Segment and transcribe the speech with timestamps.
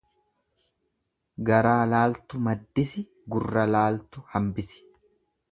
[1.49, 4.85] Garaa laaltu maddisi gurra laaltu hambisi.